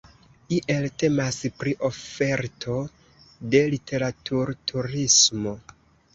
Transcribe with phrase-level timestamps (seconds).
[0.55, 2.79] Iel temas pri oferto
[3.53, 5.57] de literaturturismo.